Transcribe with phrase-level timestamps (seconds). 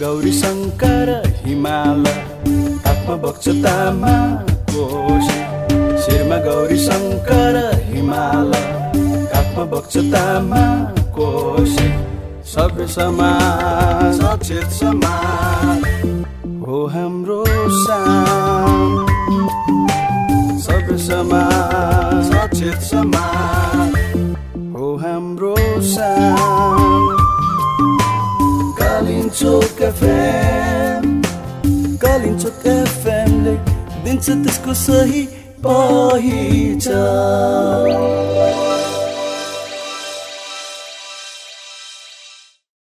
[0.00, 1.10] गौरी शङ्कर
[1.44, 2.02] हिमाल
[2.86, 4.14] हातमा बग्छ तामा
[4.70, 5.38] कोशी
[6.02, 7.56] शिरमा गौरी शङ्कर
[7.92, 8.52] हिमाल
[9.34, 10.62] हातमा बग्छ तामा
[12.56, 14.20] सभ्य समाज।
[14.72, 15.82] समाज।
[16.66, 17.40] हो हाम्रो
[20.66, 23.92] सभ्य समाज। सचेत समाज।
[24.76, 25.54] हो हाम्रो
[29.36, 31.04] Kalinchuk FM
[32.00, 33.52] Kalinchuk FM ले
[34.04, 35.22] दिन्छ त्यसको सही
[35.66, 36.86] पहिचान